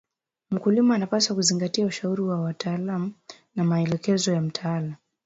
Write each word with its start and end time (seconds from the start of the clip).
Mkulima 0.51 0.95
anapaswa 0.95 1.35
kuzingatia 1.35 1.85
ushauri 1.85 2.21
wa 2.21 2.41
wataalam 2.41 3.13
na 3.55 3.63
maelekezo 3.63 4.33
ya 4.33 4.41
mtaala 4.41 4.95